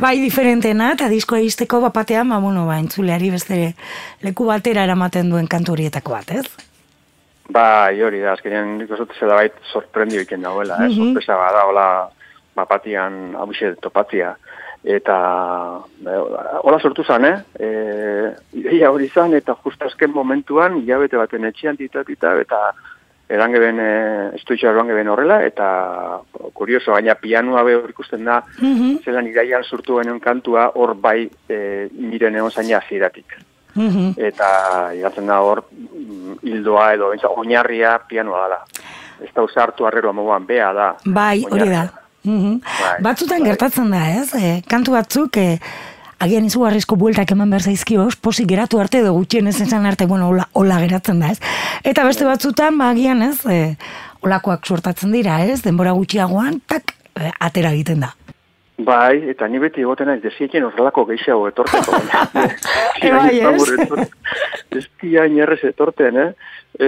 [0.00, 3.74] Bai, diferentena, eta diskoa izteko bapatean, ba, bueno, ba, entzuleari beste
[4.24, 6.46] leku batera eramaten duen kantu horietako bat, ez?
[7.52, 10.88] Bai, hori da, azkenean nik uste zela bait sorprendio iken dagoela, eh?
[10.88, 11.12] Mhm.
[11.12, 11.86] sorpresa bada, hola,
[12.56, 14.36] bapatian abuxe topatzia.
[14.82, 15.16] Eta,
[16.02, 16.20] eh,
[16.62, 17.36] hola sortu zan, eh?
[17.58, 17.68] E,
[18.58, 22.72] ideia hori zan, eta justa azken momentuan, hilabete baten etxean titatita, eta
[23.32, 23.92] erangeben, e,
[24.36, 26.20] estuitxo erangeben horrela, eta
[26.52, 28.98] kurioso, baina pianua be hor ikusten da, Mhm.
[29.04, 33.26] zelan iraian sortu genuen kantua, hor bai e, miren egon zaina ziratik
[33.74, 34.12] Mhm.
[34.18, 38.60] eta igatzen da hor mm, hildoa edo oinarria pianoa dela.
[39.22, 40.94] Ez da usartu arrero moduan bea da.
[41.06, 41.64] Bai, hori da.
[41.64, 41.92] oinarria.
[42.24, 42.60] Mhm.
[42.62, 43.48] Bai, Batzutan bai.
[43.48, 44.34] gertatzen da, ez?
[44.34, 45.58] E, kantu batzuk, e,
[46.22, 50.30] agian izugarrizko bueltak eman behar zaizkio, posik geratu arte edo gutxien ez esan arte, bueno,
[50.30, 51.40] hola, hola geratzen da, ez?
[51.88, 53.38] Eta beste batzutan, ba, agian, ez?
[53.46, 53.76] E,
[54.22, 55.60] olakoak suertatzen dira, ez?
[55.66, 58.12] Denbora gutxiagoan, tak, e, atera egiten da.
[58.82, 61.98] Bai, eta ni beti egoten naiz desieken horrelako gehiago etorteko.
[61.98, 62.48] baina.
[63.02, 64.08] E, bai, ez?
[64.78, 66.28] Ez tia inerrez etorten, eh?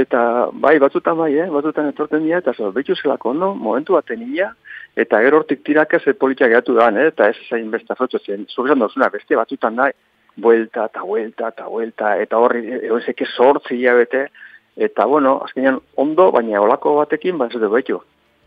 [0.02, 0.20] Eta
[0.52, 1.48] bai, batzutan bai, eh?
[1.50, 4.52] Batzutan etorten dira, eta zo, betxu zelako ondo, momentu baten ina,
[4.96, 7.08] eta gero hortik tiraka ze politia geratu da, eh?
[7.08, 9.90] Eta ez zain beste afrotxo zen, zurezan dozuna, beste batzutan da,
[10.36, 14.28] buelta, eta buelta, eta buelta, eta horri, egon zeke sortzi hilabete,
[14.76, 18.00] eta bueno, azkenean ondo, baina olako batekin, ba ez dut behitu.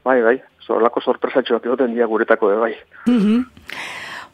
[0.08, 0.38] Bai, bai,
[0.70, 2.74] olako sorpresatxoak egoten dira guretako, bai.
[3.06, 3.46] Mhm.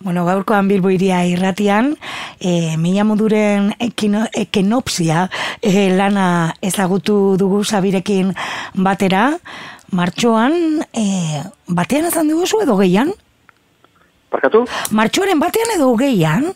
[0.03, 1.93] Bueno, gaurkoan Bilbo iria irratian,
[2.35, 5.29] e, mila moduren ekino, ekenopsia
[5.61, 6.25] e, lana
[6.59, 8.33] ezagutu dugu sabirekin
[8.75, 9.29] batera,
[9.93, 11.05] martxoan, e,
[11.67, 13.13] batean ezan dugu edo geian?
[14.33, 14.65] Parkatu?
[14.91, 16.51] Martxoaren batean edo geian?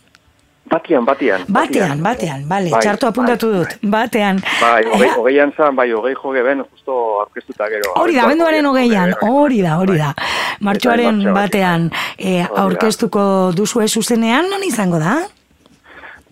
[0.67, 1.45] Batian, batian.
[1.47, 4.41] Batean, batean, bale, Bai, txarto apuntatu bai, dut, batean.
[4.60, 7.93] Bai, hogei, Eh, hogeian zan, bai, hogei joge ben, justo aurkeztuta gero.
[7.95, 9.97] Hori da, Abenduak benduaren hogeian, hogei, hori da, hori bai.
[9.97, 10.13] da.
[10.60, 15.15] Martxoaren batean e, Hori aurkeztuko duzue zuzenean, non izango da?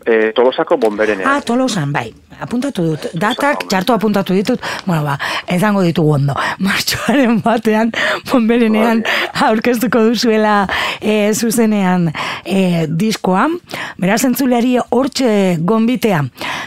[0.06, 1.28] E, tolosako bomberenean.
[1.30, 2.14] Ah, tolosan, bai.
[2.36, 3.06] Apuntatu dut.
[3.16, 4.60] Datak, txarto apuntatu ditut.
[4.86, 5.16] Bueno, ba,
[5.48, 6.36] ezango ditugu ondo.
[6.60, 7.94] Martxoaren batean,
[8.32, 9.06] bomberenean,
[9.48, 10.66] aurkeztuko duzuela
[11.00, 12.10] e, zuzenean
[12.44, 13.48] e, diskoa.
[14.02, 15.30] Beraz, entzuleari hortxe
[15.64, 16.26] gombitea.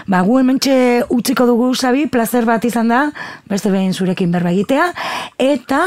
[0.08, 0.78] Ba, gu hementxe
[1.12, 3.02] utziko dugu, Sabi, placer bat izan da,
[3.50, 4.88] beste behin zurekin berba egitea.
[5.36, 5.82] Eta,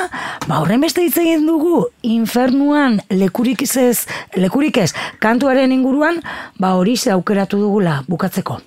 [0.45, 4.05] ba, horren beste hitz egin dugu, infernuan lekurik ez,
[4.37, 4.91] lekurik ez,
[5.23, 6.21] kantuaren inguruan,
[6.61, 8.59] ba, hori ze aukeratu dugula bukatzeko.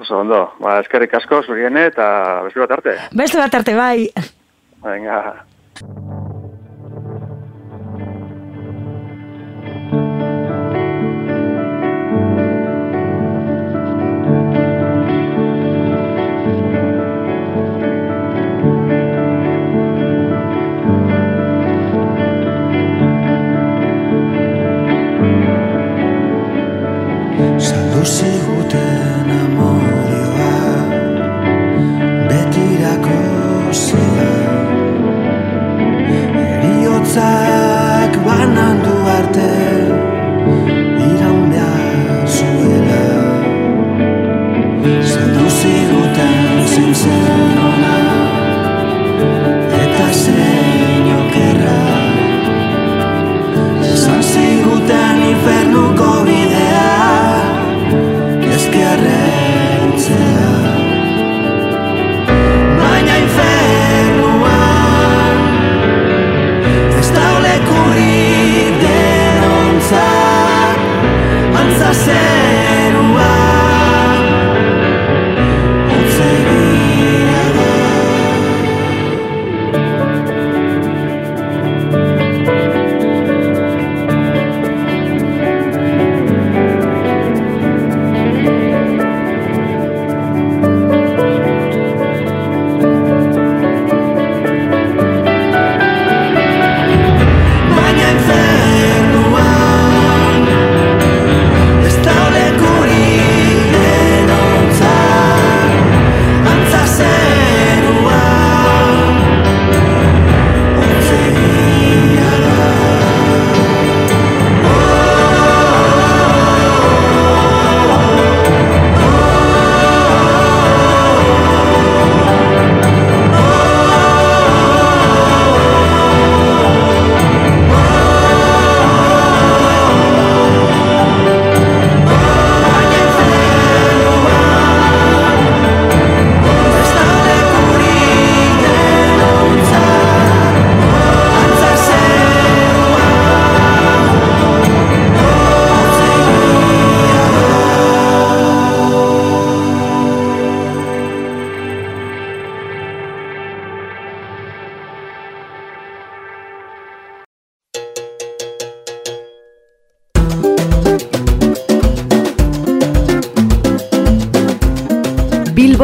[0.00, 2.06] Oso ondo, ba, eskerrik asko, zuriene, eta
[2.46, 2.96] beste bat arte.
[3.12, 4.08] Beste bat arte, bai.
[4.86, 6.29] Venga.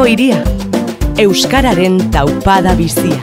[0.07, 0.45] Bilbo iria,
[1.19, 3.19] Euskararen taupada bizia.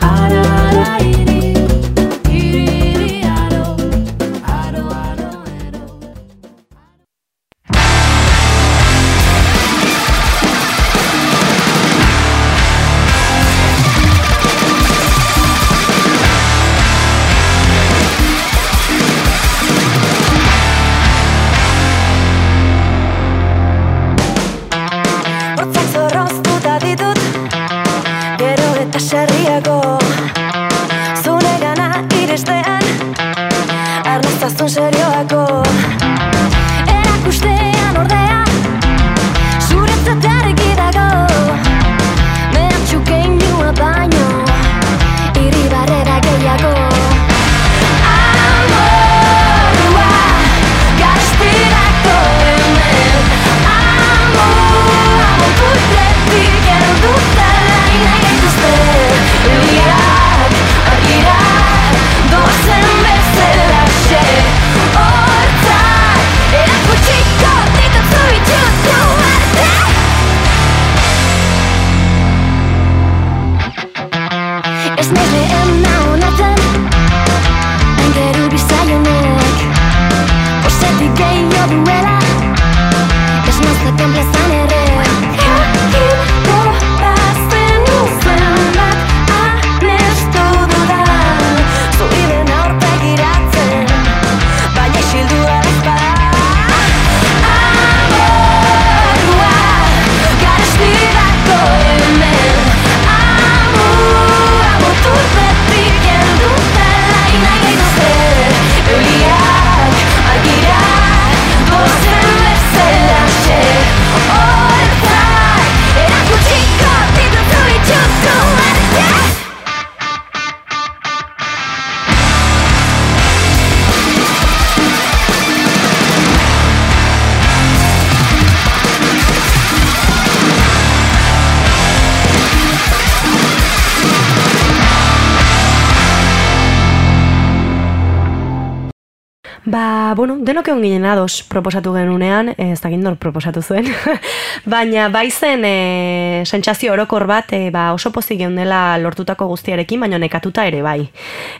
[140.44, 143.88] Denok egon ginen ados proposatu genunean, ez dakit nor proposatu zuen,
[144.74, 150.20] baina bai zen e, sentsazio orokor bat e, ba, oso pozik geundela lortutako guztiarekin, baina
[150.20, 151.00] nekatuta ere bai.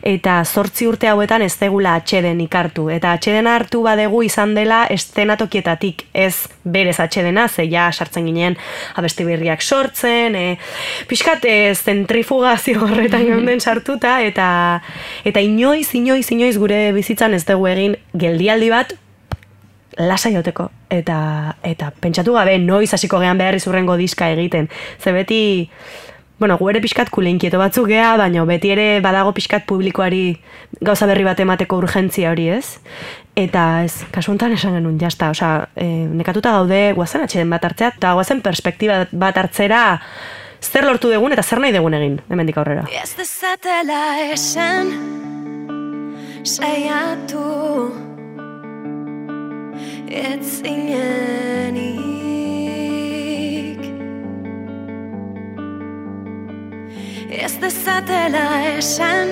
[0.04, 6.06] Eta zortzi urte hauetan ez degula atxeden ikartu, eta atxeden hartu badegu izan dela estenatokietatik
[6.12, 8.58] ez berez atxedena, ze ja sartzen ginen
[9.00, 10.58] abesti berriak sortzen, e,
[11.08, 14.82] pixkat e, zentrifugazio horretan geunden sartuta, eta
[15.24, 18.94] eta inoiz, inoiz, inoiz gure bizitzan ez dugu egin geldialdi bat
[19.98, 24.68] lasa joteko eta eta pentsatu gabe noiz hasiko gean behar izurrengo diska egiten.
[24.98, 25.70] Ze beti
[26.38, 30.40] bueno gu ere pixkat kuleinkieto batzuk gea baina beti ere badago pixkat publikoari
[30.82, 32.78] gauza berri bat emateko urgentzia hori ez?
[33.36, 38.14] Eta ez kasuntan esan genuen jasta osea e, nekatuta gaude guazen atxeden bat hartzea eta
[38.18, 40.00] guazen perspektiba bat hartzera
[40.60, 42.88] zer lortu dugun eta zer nahi dugun egin hemendik aurrera.
[42.90, 44.02] Ez dezatela
[44.32, 44.90] esan
[46.44, 48.13] Saiatu
[50.08, 51.94] Ez zinenik
[57.30, 59.28] Ez dezatela esan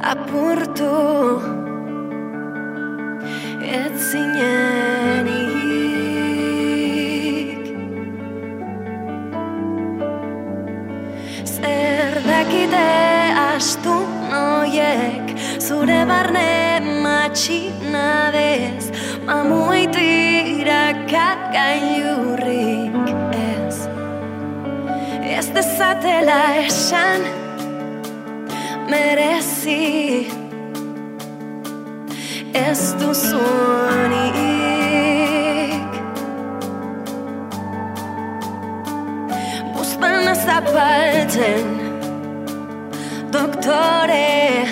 [0.00, 1.40] Apurtu
[3.60, 5.50] Ez zinenik
[11.44, 12.86] Zer dakite
[13.34, 15.26] astu noiek
[15.58, 18.84] Zure barne matxinadez
[19.26, 23.76] Mamuitira kagailurrik ez.
[25.36, 27.20] Ez dezatela esan
[28.90, 30.26] Merezi.
[32.52, 34.34] Ez duzunik.
[39.74, 41.89] Buztana zapaltzen
[43.30, 44.66] Doktore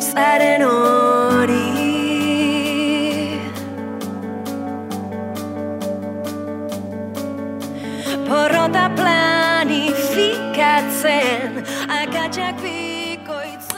[0.00, 0.95] Zaren hori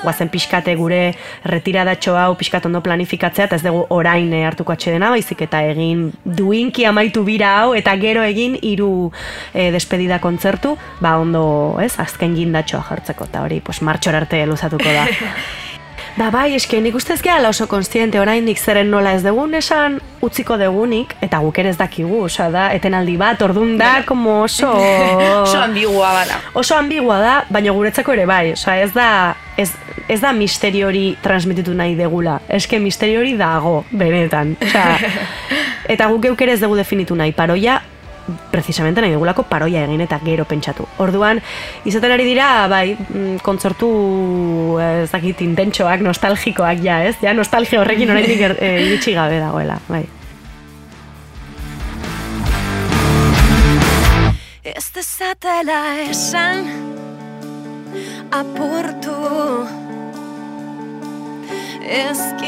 [0.03, 1.15] guazen pixkate gure
[1.49, 6.09] retiradatxo hau pixkat ondo planifikatzea, eta ez dugu orain eh, hartuko atxedena, baizik eta egin
[6.25, 8.91] duinki amaitu bira hau, eta gero egin hiru
[9.55, 11.47] eh, despedida kontzertu, ba ondo,
[11.83, 15.09] ez, azken gindatxoa jartzeko, eta hori, pues, martxor arte luzatuko da.
[16.19, 20.57] Ba bai, eske nik ustez gehala oso konstiente oraindik zeren nola ez dugun esan utziko
[20.59, 24.73] degunik, eta guk ere ez dakigu, osea da, etenaldi bat, ordun da, como oso...
[25.45, 26.41] Oso ambigua bada.
[26.59, 29.11] oso ambigua da, baina guretzako ere bai, osea ez da
[29.57, 29.69] ez,
[30.09, 32.41] ez da misterio hori transmititu nahi degula.
[32.49, 34.57] Eske misterio hori dago, benetan.
[34.59, 34.99] Osea,
[35.95, 37.31] eta guk geuk ere ez dugu definitu nahi.
[37.31, 37.79] Paroia,
[38.53, 40.87] precisamente nahi dugulako paroia egin eta gero pentsatu.
[40.99, 41.41] Orduan,
[41.89, 43.89] izaten ari dira, bai, mm, kontzertu
[44.81, 47.17] eh, ez dakit intentxoak, nostalgikoak ja, ez?
[47.23, 50.07] Ja, nostalgia horrekin oraindik er, eh, iritsi gabe dagoela, bai.
[54.69, 56.67] Ez dezatela esan
[58.31, 59.17] Apurtu
[61.89, 62.39] Ez Ez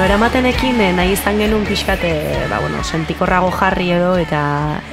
[0.00, 2.08] bueno, eramatenekin eh, nahi izan genuen pixkate,
[2.48, 4.40] ba, bueno, sentikorrago jarri edo eta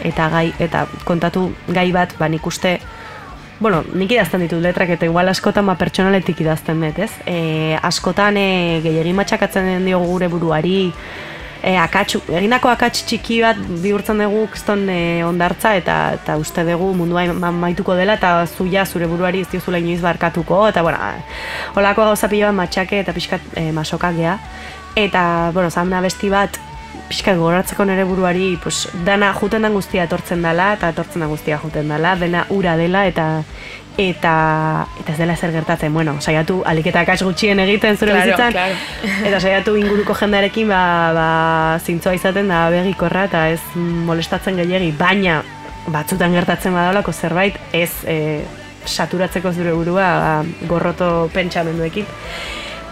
[0.03, 2.80] eta gai eta kontatu gai bat, ba, nik uste
[3.60, 7.10] Bueno, nik idazten ditut letrak eta igual askotan ba pertsonaletik idazten dut, ez?
[7.26, 10.91] E, askotan e, gehiagin matxakatzen diogu gure buruari,
[11.64, 16.91] e, akatsu, egindako akats txiki bat bihurtzen dugu kriston e, ondartza eta eta uste dugu
[16.99, 20.99] mundua ma- maituko dela eta zu ja zure buruari ez diozula inoiz barkatuko eta bueno,
[21.76, 24.38] holako gauza pila bat matxake eta pixkat e, masokak gea.
[24.98, 26.58] Eta, bueno, zan besti bat
[27.08, 31.60] pixkat goratzeko nere buruari pues, dana juten den guztia etortzen dela eta etortzen den guztia
[31.62, 33.28] juten dela, dena ura dela eta
[33.98, 34.34] eta
[35.00, 38.76] eta ez dela zer gertatzen, bueno, saiatu aliketa akats gutxien egiten zure Claro, bizitzan claro.
[39.30, 40.82] eta saiatu inguruko jendarekin ba,
[41.14, 41.30] ba,
[41.86, 45.41] zintzoa izaten da begikorra eta ez molestatzen gehiegi, baina
[45.93, 48.20] batzutan gertatzen badalako zerbait ez e,
[48.86, 50.32] saturatzeko zure burua ba,
[50.70, 52.06] gorroto pentsamenduekin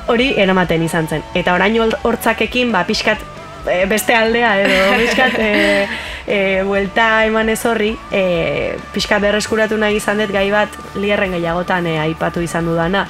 [0.07, 1.23] hori eramaten izan zen.
[1.35, 3.21] Eta orain hor- hortzakekin, ba, pixkat
[3.67, 5.51] e, beste aldea edo pixkat e,
[6.27, 11.87] e, buelta eman ez horri, e, pixkat berreskuratu nahi izan dut gai bat lierren gehiagotan
[11.87, 13.05] e, aipatu izan dudana.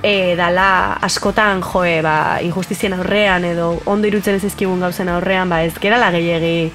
[0.00, 5.60] E, dala askotan joe ba, injustizien aurrean edo ondo irutzen ez ezkigun gauzen aurrean ba,
[5.60, 6.70] ez gerala gehiegi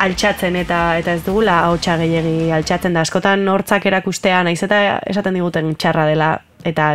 [0.00, 3.04] altxatzen eta eta ez dugula ahotsa gehiegi altxatzen da.
[3.04, 6.94] Askotan hortzak erakustea naiz eta esaten diguten txarra dela eta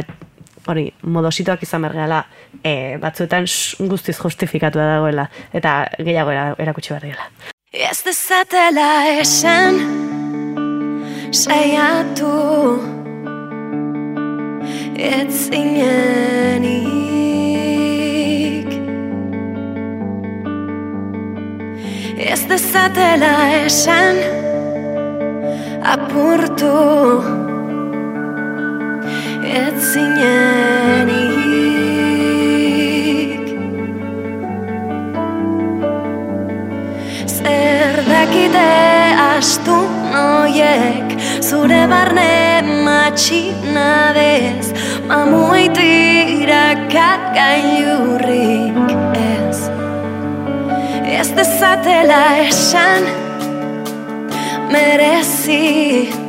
[0.67, 2.23] hori modosituak izan bergeala
[2.63, 3.45] e, batzuetan
[3.89, 7.29] guztiz justifikatua dagoela eta gehiago era- erakutsi behar dela.
[7.73, 8.89] Ez dezatela
[9.19, 9.75] esan
[11.35, 12.29] Saiatu
[14.95, 16.25] Ez zinenik
[22.17, 23.33] Ez dezatela
[23.65, 24.15] esan
[25.83, 26.75] Apurtu
[29.45, 31.45] Ez zinenik
[37.25, 38.71] Zer dakite
[39.37, 39.77] astu
[40.11, 41.07] noiek
[41.41, 44.67] Zure barne matxinadez
[45.07, 48.77] Mamuitira kakailurrik
[49.13, 49.59] ez.
[51.19, 53.03] Ez dezatela esan
[54.71, 56.24] Merezi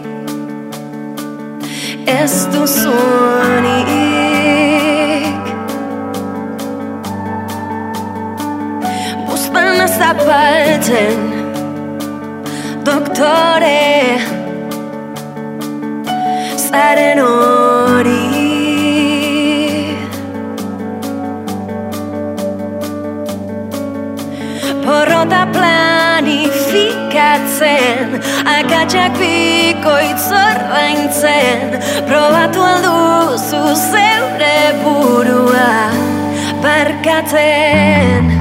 [2.06, 3.90] Ez duzunik
[9.26, 11.18] Buzpana zapaltzen
[12.86, 14.18] Doktore
[16.56, 17.55] Zaren hori
[27.86, 31.78] planifikatzen Akatsak bikoitz ordaintzen.
[32.08, 35.90] Probatu alduzu zeure burua
[36.62, 38.35] Barkatzen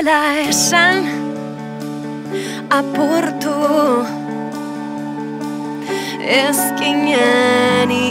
[0.00, 1.04] dezatela esan
[2.70, 4.06] apurtu.
[6.20, 8.09] Ezkinenik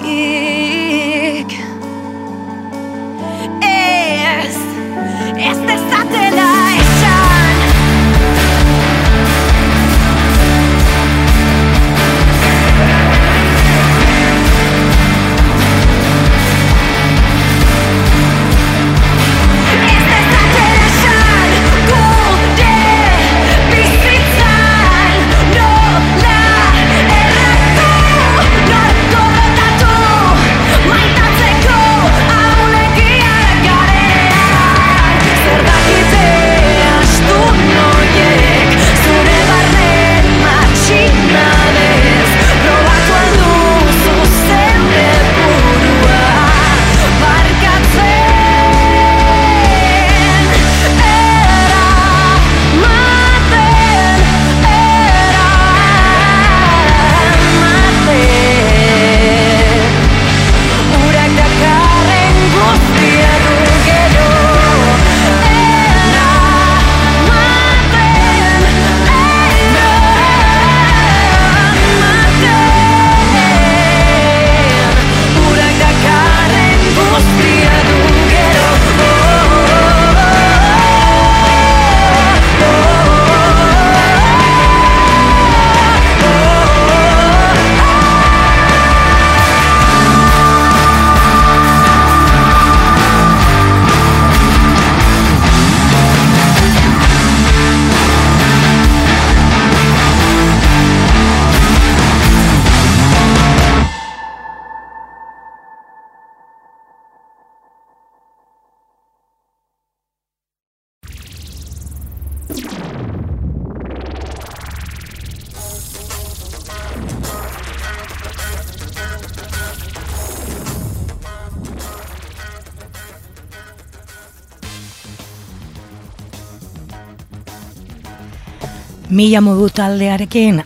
[129.10, 130.60] Mila modu taldearekin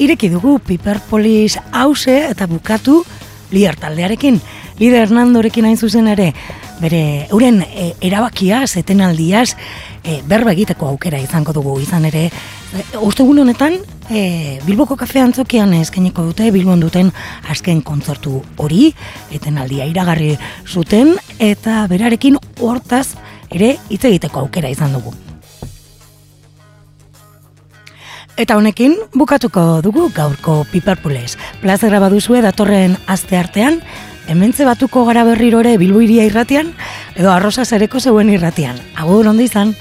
[0.00, 3.02] ireki dugu Piperpolis hause eta bukatu
[3.52, 4.40] lider taldearekin.
[4.80, 6.30] Lider Hernandorekin hain zuzen ere,
[6.80, 9.50] bere euren e, erabakiaz, etenaldiaz,
[10.00, 12.30] e, berba egiteko aukera izango dugu izan ere.
[12.72, 13.76] E, Ostegun honetan,
[14.08, 17.12] e, Bilboko kafe antzokian eskainiko dute, Bilbon duten
[17.52, 18.94] azken kontzertu hori,
[19.28, 23.10] etenaldia iragarri zuten, eta berarekin hortaz
[23.50, 25.12] ere hitz egiteko aukera izan dugu.
[28.40, 31.34] Eta honekin bukatuko dugu gaurko Piperpules.
[31.60, 33.76] Plazera baduzue datorren aste artean,
[34.32, 36.72] hementze batuko gara berriro ere Bilbo iria irratian,
[37.20, 38.80] edo arrosa zereko zeuen irratian.
[38.96, 39.76] Agur ondo izan!